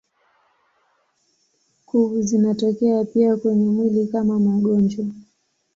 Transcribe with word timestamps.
Kuvu 1.85 2.21
zinatokea 2.21 3.05
pia 3.05 3.37
kwenye 3.37 3.69
mwili 3.71 4.07
kama 4.07 4.39
magonjwa. 4.39 5.05